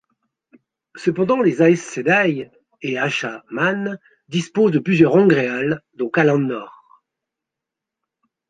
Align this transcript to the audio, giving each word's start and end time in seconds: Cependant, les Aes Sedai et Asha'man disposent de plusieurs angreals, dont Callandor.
Cependant, 0.95 1.41
les 1.43 1.61
Aes 1.61 1.75
Sedai 1.75 2.49
et 2.81 2.97
Asha'man 2.97 3.99
disposent 4.29 4.71
de 4.71 4.79
plusieurs 4.79 5.13
angreals, 5.15 5.83
dont 5.93 6.09
Callandor. 6.09 7.03